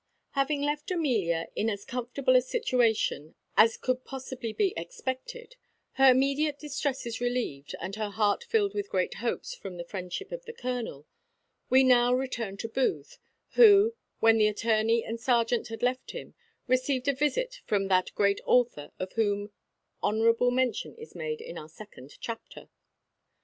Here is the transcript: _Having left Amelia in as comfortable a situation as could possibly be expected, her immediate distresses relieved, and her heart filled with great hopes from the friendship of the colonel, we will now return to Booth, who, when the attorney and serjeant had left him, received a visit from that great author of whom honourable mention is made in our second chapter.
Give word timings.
_Having 0.31 0.63
left 0.63 0.89
Amelia 0.89 1.47
in 1.55 1.69
as 1.69 1.85
comfortable 1.85 2.35
a 2.35 2.41
situation 2.41 3.35
as 3.55 3.77
could 3.77 4.03
possibly 4.03 4.51
be 4.51 4.73
expected, 4.75 5.57
her 5.91 6.09
immediate 6.09 6.57
distresses 6.57 7.21
relieved, 7.21 7.75
and 7.79 7.95
her 7.97 8.09
heart 8.09 8.43
filled 8.43 8.73
with 8.73 8.89
great 8.89 9.13
hopes 9.17 9.53
from 9.53 9.77
the 9.77 9.83
friendship 9.83 10.31
of 10.31 10.43
the 10.45 10.53
colonel, 10.53 11.05
we 11.69 11.83
will 11.83 11.89
now 11.89 12.13
return 12.15 12.57
to 12.57 12.67
Booth, 12.67 13.19
who, 13.51 13.93
when 14.19 14.39
the 14.39 14.47
attorney 14.47 15.03
and 15.05 15.19
serjeant 15.19 15.67
had 15.67 15.83
left 15.83 16.09
him, 16.13 16.33
received 16.65 17.07
a 17.07 17.13
visit 17.13 17.61
from 17.67 17.87
that 17.87 18.11
great 18.15 18.41
author 18.43 18.91
of 18.97 19.13
whom 19.13 19.51
honourable 20.01 20.49
mention 20.49 20.95
is 20.95 21.13
made 21.13 21.41
in 21.41 21.59
our 21.59 21.69
second 21.69 22.17
chapter. 22.19 22.69